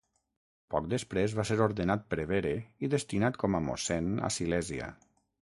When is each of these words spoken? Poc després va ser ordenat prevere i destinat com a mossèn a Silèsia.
Poc 0.75 0.87
després 0.93 1.35
va 1.41 1.45
ser 1.49 1.57
ordenat 1.67 2.07
prevere 2.15 2.55
i 2.87 2.91
destinat 2.97 3.41
com 3.45 3.59
a 3.61 3.65
mossèn 3.71 4.13
a 4.31 4.37
Silèsia. 4.41 4.93